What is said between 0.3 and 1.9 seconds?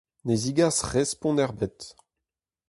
zegas respont ebet.